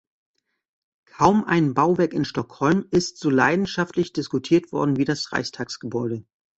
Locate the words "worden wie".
4.71-5.05